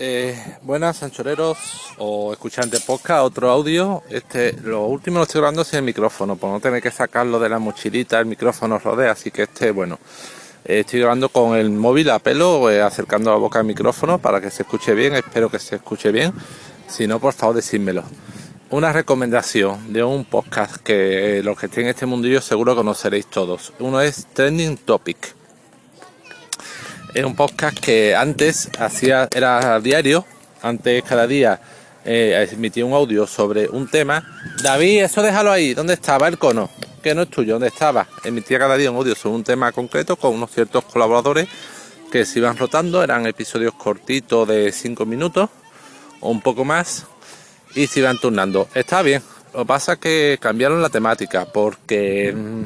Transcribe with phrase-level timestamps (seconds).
[0.00, 1.58] Eh, buenas, anchoreros
[1.98, 4.04] o escuchantes podcast, otro audio.
[4.08, 7.48] Este, lo último lo estoy grabando sin el micrófono, por no tener que sacarlo de
[7.48, 9.98] la mochilita, el micrófono rodea, así que este, bueno,
[10.64, 14.40] eh, estoy grabando con el móvil a pelo, eh, acercando la boca al micrófono para
[14.40, 16.32] que se escuche bien, espero que se escuche bien.
[16.86, 18.04] Si no, por favor, decídmelo.
[18.70, 23.72] Una recomendación de un podcast que los que estén en este mundillo seguro conoceréis todos.
[23.80, 25.37] Uno es Trending Topic
[27.14, 30.24] era un podcast que antes hacía, era diario,
[30.62, 31.60] antes cada día
[32.04, 34.24] eh, emitía un audio sobre un tema.
[34.62, 36.70] David, eso déjalo ahí, ¿dónde estaba el cono?
[37.02, 38.06] Que no es tuyo, ¿dónde estaba?
[38.24, 41.48] Emitía cada día un audio sobre un tema concreto con unos ciertos colaboradores
[42.10, 45.50] que se iban rotando, eran episodios cortitos de 5 minutos
[46.20, 47.06] o un poco más
[47.74, 48.68] y se iban turnando.
[48.74, 49.22] Está bien,
[49.52, 52.32] lo que pasa es que cambiaron la temática porque...
[52.34, 52.64] Mm,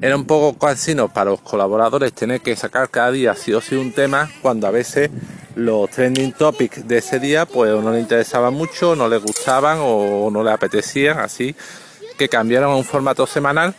[0.00, 3.74] era un poco cansino para los colaboradores tener que sacar cada día sí o sí
[3.74, 5.10] un tema cuando a veces
[5.56, 10.30] los trending topics de ese día pues no les interesaban mucho, no les gustaban o
[10.30, 11.54] no les apetecían, así
[12.16, 13.74] que cambiaron a un formato semanal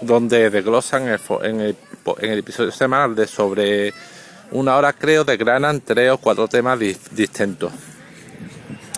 [0.00, 1.08] donde desglosan
[1.42, 1.76] en el,
[2.38, 3.92] episodio semanal de sobre
[4.52, 7.72] una hora creo desgranan tres o cuatro temas distintos.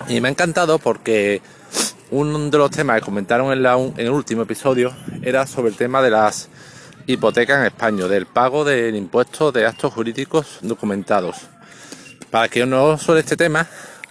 [0.09, 1.43] Y me ha encantado porque
[2.11, 6.03] uno de los temas que comentaron en, en, el último episodio era sobre el tema
[6.03, 6.49] de las
[7.07, 11.37] hipotecas en España, del pago del impuesto de actos jurídicos documentados.
[12.31, 13.67] Para que no suene este tema,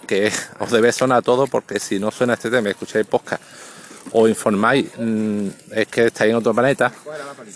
[0.06, 3.42] que os debe sonar todo, porque si no suena este tema, escucháis podcast
[4.12, 6.92] o informáis, mm, es que estáis en otro planeta.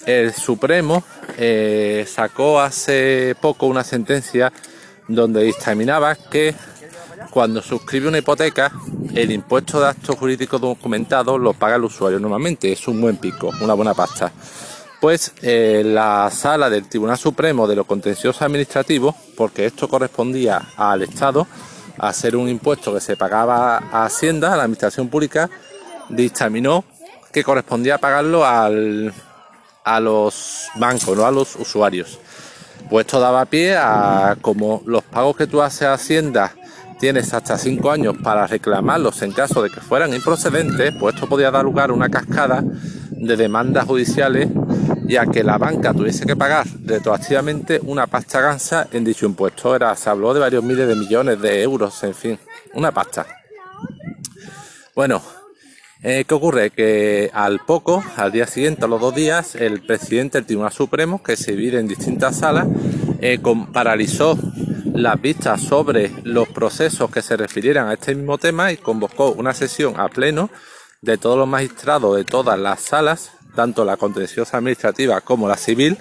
[0.06, 1.05] El Supremo
[1.37, 4.53] eh, sacó hace poco una sentencia
[5.09, 6.55] donde dictaminaba que
[7.31, 8.73] cuando suscribe una hipoteca,
[9.15, 13.53] el impuesto de actos jurídicos documentados lo paga el usuario normalmente, es un buen pico,
[13.61, 14.33] una buena pasta.
[15.01, 21.03] Pues eh, la sala del Tribunal Supremo de lo Contencioso Administrativo, porque esto correspondía al
[21.03, 21.47] Estado,
[21.99, 25.51] a ser un impuesto que se pagaba a Hacienda, a la Administración Pública,
[26.09, 26.85] dictaminó
[27.33, 29.13] que correspondía pagarlo al,
[29.85, 32.19] a los bancos, no a los usuarios.
[32.89, 36.55] Pues esto daba pie a como los pagos que tú haces a Hacienda
[36.99, 41.51] tienes hasta cinco años para reclamarlos en caso de que fueran improcedentes, pues esto podía
[41.51, 42.65] dar lugar a una cascada
[43.16, 44.49] de demandas judiciales
[45.09, 49.75] y a que la banca tuviese que pagar retroactivamente una pasta gansa en dicho impuesto.
[49.75, 52.38] Era, se habló de varios miles de millones de euros, en fin,
[52.75, 53.26] una pasta.
[54.94, 55.22] Bueno,
[56.03, 56.71] eh, ¿qué ocurre?
[56.71, 61.22] Que al poco, al día siguiente, a los dos días, el presidente del Tribunal Supremo,
[61.22, 62.66] que se divide en distintas salas,
[63.21, 63.38] eh,
[63.72, 64.38] paralizó
[64.93, 69.53] las vistas sobre los procesos que se refirieran a este mismo tema y convocó una
[69.53, 70.50] sesión a pleno
[71.03, 75.97] de todos los magistrados de todas las salas, tanto la contenciosa administrativa como la civil,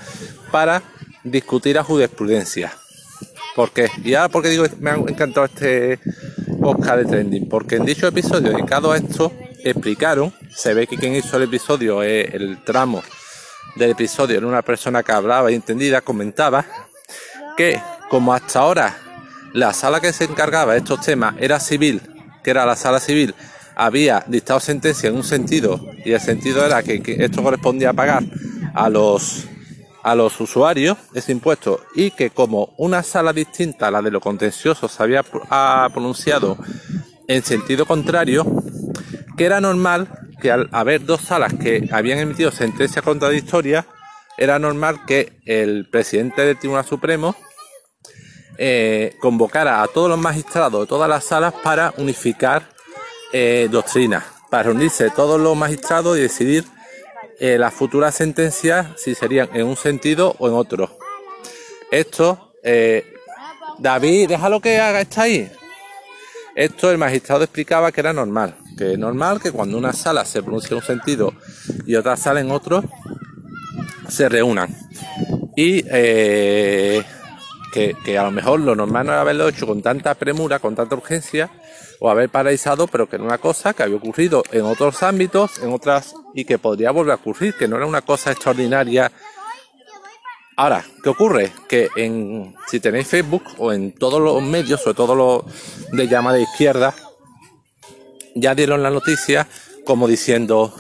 [0.51, 0.81] para
[1.23, 2.73] discutir a jurisprudencia.
[3.55, 3.89] ¿Por qué?
[4.03, 5.99] Y ahora porque digo me ha encantado este
[6.61, 9.31] podcast de trending, porque en dicho episodio dedicado a esto
[9.63, 13.01] explicaron, se ve que quien hizo el episodio, el tramo
[13.75, 16.65] del episodio era una persona que hablaba y entendida, comentaba
[17.55, 18.97] que como hasta ahora
[19.53, 22.01] la sala que se encargaba de estos temas era civil,
[22.43, 23.33] que era la sala civil,
[23.75, 28.23] había dictado sentencia en un sentido y el sentido era que, esto correspondía a pagar
[28.73, 29.45] a los
[30.03, 34.21] a los usuarios ese impuesto y que como una sala distinta a la de lo
[34.21, 36.57] contencioso se había pronunciado
[37.27, 38.45] en sentido contrario,
[39.35, 40.07] que era normal
[40.39, 43.85] que al haber dos salas que habían emitido sentencias contradictorias,
[44.37, 47.35] era normal que el presidente del Tribunal Supremo
[48.57, 52.74] eh, convocara a todos los magistrados de todas las salas para unificar
[53.33, 56.65] eh, doctrinas, para reunirse todos los magistrados y decidir
[57.39, 60.97] eh, las futuras sentencias si serían en un sentido o en otro.
[61.91, 63.13] Esto, eh,
[63.79, 65.51] David, déjalo que haga, está ahí.
[66.55, 70.41] Esto el magistrado explicaba que era normal, que es normal que cuando una sala se
[70.41, 71.33] pronuncia en un sentido
[71.85, 72.83] y otra sala en otro,
[74.07, 74.73] se reúnan.
[75.57, 77.03] Y eh,
[77.73, 80.95] que, a lo mejor lo normal no era haberlo hecho con tanta premura, con tanta
[80.95, 81.49] urgencia,
[81.99, 85.73] o haber paralizado, pero que era una cosa que había ocurrido en otros ámbitos, en
[85.73, 89.11] otras, y que podría volver a ocurrir, que no era una cosa extraordinaria.
[90.57, 91.51] Ahora, ¿qué ocurre?
[91.67, 95.43] Que en, si tenéis Facebook o en todos los medios, sobre todo los
[95.91, 96.93] de llama de izquierda,
[98.35, 99.47] ya dieron la noticia
[99.85, 100.73] como diciendo,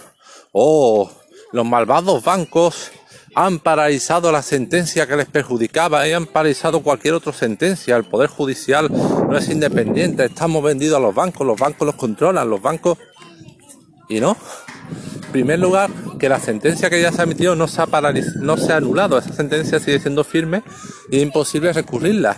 [0.51, 1.09] oh,
[1.51, 2.91] los malvados bancos
[3.35, 7.97] han paralizado la sentencia que les perjudicaba y han paralizado cualquier otra sentencia.
[7.97, 12.49] El Poder Judicial no es independiente, estamos vendidos a los bancos, los bancos los controlan,
[12.49, 12.97] los bancos...
[14.07, 14.37] Y no.
[15.15, 17.87] En primer lugar, que la sentencia que ya se ha emitido no se ha,
[18.39, 20.63] no se ha anulado, esa sentencia sigue siendo firme
[21.09, 22.37] y es imposible recurrirla.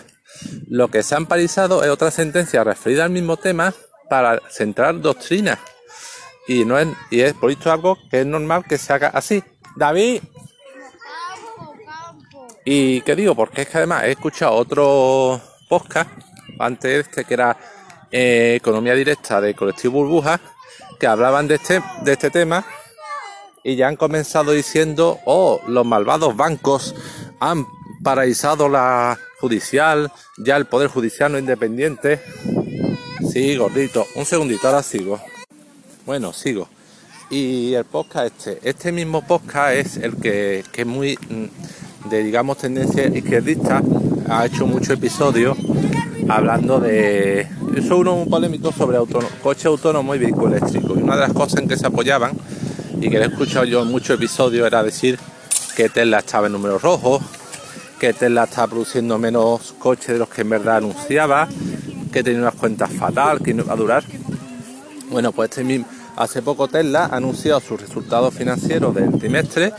[0.68, 3.74] Lo que se han paralizado es otra sentencia referida al mismo tema
[4.10, 5.60] para centrar doctrina.
[6.48, 9.44] Y no es, y es por esto algo que es normal que se haga así.
[9.76, 10.22] David.
[12.70, 16.10] Y qué digo, porque es que además he escuchado otro podcast
[16.60, 17.56] antes de este que era
[18.12, 20.42] eh, Economía Directa de Colectivo Burbuja,
[21.00, 22.66] que hablaban de este, de este tema
[23.64, 26.94] y ya han comenzado diciendo, oh, los malvados bancos
[27.40, 27.66] han
[28.04, 32.20] paralizado la judicial, ya el poder judicial no independiente.
[33.32, 35.22] Sí, gordito, un segundito, ahora sigo.
[36.06, 36.68] Bueno, sigo.
[37.30, 41.46] Y el podcast este, este mismo podcast es el que, que muy mm,
[42.06, 43.82] de digamos tendencia izquierdista,
[44.30, 45.58] ha hecho muchos episodios
[46.30, 47.48] hablando de.
[47.76, 48.98] Eso uno un polémico sobre
[49.42, 50.96] coche autónomo y vehículo eléctrico.
[50.98, 52.32] Y una de las cosas en que se apoyaban,
[53.00, 55.20] y que he escuchado yo en muchos episodios, era decir
[55.76, 57.22] que Tesla estaba en números rojos,
[58.00, 61.48] que Tesla estaba produciendo menos coches de los que en verdad anunciaba,
[62.12, 64.04] que tenía unas cuentas fatal, que no iba a durar.
[65.10, 65.86] Bueno, pues este
[66.16, 69.72] hace poco Tesla ha anunciado sus resultados financieros del trimestre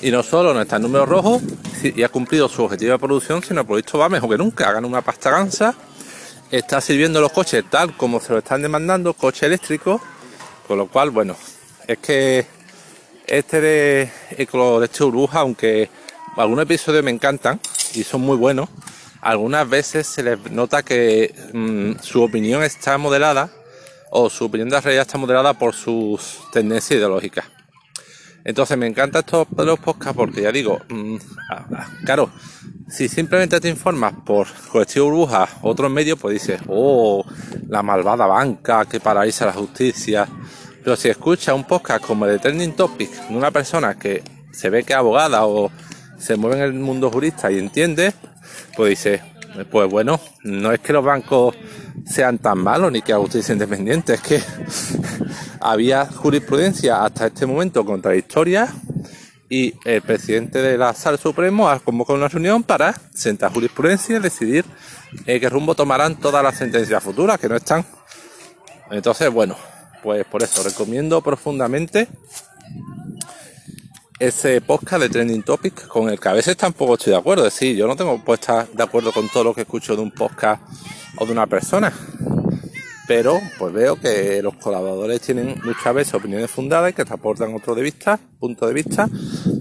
[0.00, 1.42] y no solo no está en números rojos
[1.82, 4.68] y ha cumplido su objetivo de producción, sino por esto va mejor que nunca.
[4.68, 5.74] Hagan una pasta gansa
[6.50, 10.00] está sirviendo los coches tal como se lo están demandando, coche eléctrico,
[10.66, 11.36] con lo cual, bueno,
[11.86, 12.46] es que
[13.26, 15.90] este de de este burbuja, aunque
[16.36, 17.60] algunos episodios me encantan
[17.94, 18.68] y son muy buenos,
[19.20, 23.50] algunas veces se les nota que mm, su opinión está modelada
[24.10, 27.46] o su opinión de la realidad está modelada por sus tendencias ideológicas.
[28.44, 31.16] Entonces me encanta estos los podcasts porque ya digo, mm,
[31.50, 32.30] ah, ah, claro,
[32.88, 37.24] si simplemente te informas por colectivo burbuja, otros medios, pues dices, oh,
[37.68, 40.28] la malvada banca que paraliza la justicia.
[40.82, 44.68] Pero si escuchas un podcast como el de Trending Topic de una persona que se
[44.68, 45.70] ve que es abogada o
[46.18, 48.12] se mueve en el mundo jurista y entiende,
[48.76, 49.22] pues dices,
[49.70, 51.56] pues bueno, no es que los bancos
[52.04, 54.42] sean tan malos ni que a justicia independiente, es que
[55.64, 58.68] había jurisprudencia hasta este momento contradictoria
[59.48, 64.20] y el presidente de la Sala Supremo ha convocado una reunión para sentar jurisprudencia y
[64.20, 64.66] decidir
[65.24, 67.82] eh, qué rumbo tomarán todas las sentencias futuras que no están.
[68.90, 69.56] Entonces, bueno,
[70.02, 72.08] pues por eso recomiendo profundamente
[74.18, 77.46] ese podcast de Trending Topic con el que a veces tampoco estoy de acuerdo.
[77.46, 80.02] Es decir, yo no tengo pues estar de acuerdo con todo lo que escucho de
[80.02, 80.62] un podcast
[81.16, 81.90] o de una persona.
[83.06, 87.74] Pero pues veo que los colaboradores tienen muchas veces opiniones fundadas que te aportan otro
[87.74, 89.08] de vista, punto de vista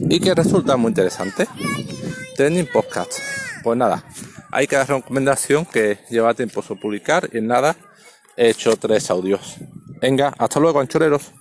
[0.09, 1.47] y que resultan muy interesantes.
[2.37, 3.19] Trending Podcast.
[3.63, 4.03] Pues nada,
[4.51, 7.75] hay que dar recomendación que lleva tiempo su publicar y en nada
[8.37, 9.57] he hecho tres audios.
[10.01, 11.31] Venga, hasta luego, anchoreros.